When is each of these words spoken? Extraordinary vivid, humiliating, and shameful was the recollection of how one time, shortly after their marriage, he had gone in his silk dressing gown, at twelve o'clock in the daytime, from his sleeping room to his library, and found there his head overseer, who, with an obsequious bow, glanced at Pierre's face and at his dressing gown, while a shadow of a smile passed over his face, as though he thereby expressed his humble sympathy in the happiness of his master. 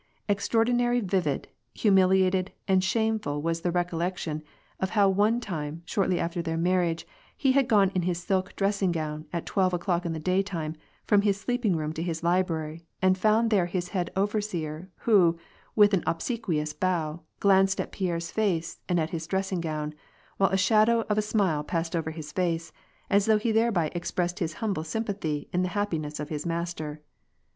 Extraordinary 0.27 0.99
vivid, 0.99 1.47
humiliating, 1.75 2.47
and 2.67 2.83
shameful 2.83 3.39
was 3.39 3.61
the 3.61 3.69
recollection 3.69 4.41
of 4.79 4.89
how 4.89 5.07
one 5.07 5.39
time, 5.39 5.83
shortly 5.85 6.19
after 6.19 6.41
their 6.41 6.57
marriage, 6.57 7.05
he 7.37 7.51
had 7.51 7.67
gone 7.67 7.91
in 7.93 8.01
his 8.01 8.17
silk 8.23 8.55
dressing 8.55 8.91
gown, 8.91 9.27
at 9.31 9.45
twelve 9.45 9.75
o'clock 9.75 10.03
in 10.03 10.11
the 10.11 10.19
daytime, 10.19 10.73
from 11.05 11.21
his 11.21 11.39
sleeping 11.39 11.75
room 11.75 11.93
to 11.93 12.01
his 12.01 12.23
library, 12.23 12.81
and 12.99 13.15
found 13.15 13.51
there 13.51 13.67
his 13.67 13.89
head 13.89 14.09
overseer, 14.15 14.89
who, 15.01 15.37
with 15.75 15.93
an 15.93 16.01
obsequious 16.07 16.73
bow, 16.73 17.21
glanced 17.39 17.79
at 17.79 17.91
Pierre's 17.91 18.31
face 18.31 18.79
and 18.89 18.99
at 18.99 19.11
his 19.11 19.27
dressing 19.27 19.61
gown, 19.61 19.93
while 20.37 20.49
a 20.49 20.57
shadow 20.57 21.01
of 21.09 21.19
a 21.19 21.21
smile 21.21 21.63
passed 21.63 21.95
over 21.95 22.09
his 22.09 22.31
face, 22.31 22.71
as 23.07 23.27
though 23.27 23.37
he 23.37 23.51
thereby 23.51 23.91
expressed 23.93 24.39
his 24.39 24.53
humble 24.53 24.83
sympathy 24.83 25.47
in 25.53 25.61
the 25.61 25.69
happiness 25.77 26.19
of 26.19 26.29
his 26.29 26.43
master. 26.43 27.03